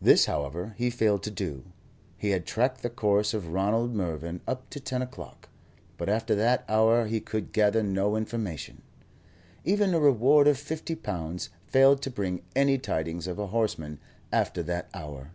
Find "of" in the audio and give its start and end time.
3.34-3.48, 10.48-10.56, 13.26-13.38